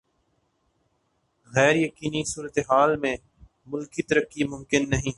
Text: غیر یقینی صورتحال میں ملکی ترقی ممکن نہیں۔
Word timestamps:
غیر 1.55 1.75
یقینی 1.75 2.23
صورتحال 2.23 2.95
میں 2.95 3.17
ملکی 3.65 4.03
ترقی 4.03 4.43
ممکن 4.43 4.89
نہیں۔ 4.89 5.09